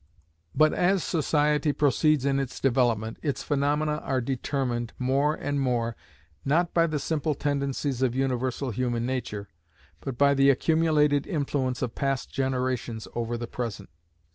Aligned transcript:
But 0.55 0.73
as 0.73 1.03
society 1.03 1.71
proceeds 1.73 2.25
in 2.25 2.39
its 2.39 2.59
development, 2.59 3.19
its 3.21 3.43
phaenomena 3.43 3.97
are 3.97 4.19
determined, 4.19 4.93
more 4.97 5.35
and 5.35 5.61
more, 5.61 5.95
not 6.43 6.73
by 6.73 6.87
the 6.87 6.97
simple 6.97 7.35
tendencies 7.35 8.01
of 8.01 8.15
universal 8.15 8.71
human 8.71 9.05
nature, 9.05 9.47
but 9.99 10.17
by 10.17 10.33
the 10.33 10.49
accumulated 10.49 11.27
influence 11.27 11.83
of 11.83 11.93
past 11.93 12.31
generations 12.33 13.07
over 13.13 13.37
the 13.37 13.45
present. 13.45 13.91